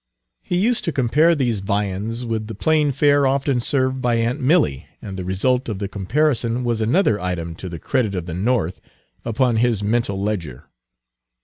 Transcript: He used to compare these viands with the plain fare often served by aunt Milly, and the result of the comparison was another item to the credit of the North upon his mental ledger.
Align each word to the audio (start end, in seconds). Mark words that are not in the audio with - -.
He 0.41 0.57
used 0.57 0.83
to 0.85 0.91
compare 0.91 1.35
these 1.35 1.59
viands 1.59 2.25
with 2.25 2.47
the 2.47 2.55
plain 2.55 2.91
fare 2.91 3.27
often 3.27 3.59
served 3.61 4.01
by 4.01 4.15
aunt 4.15 4.41
Milly, 4.41 4.87
and 4.99 5.15
the 5.15 5.23
result 5.23 5.69
of 5.69 5.77
the 5.77 5.87
comparison 5.87 6.63
was 6.63 6.81
another 6.81 7.19
item 7.19 7.53
to 7.57 7.69
the 7.69 7.77
credit 7.77 8.15
of 8.15 8.25
the 8.25 8.33
North 8.33 8.81
upon 9.23 9.57
his 9.57 9.83
mental 9.83 10.19
ledger. 10.19 10.63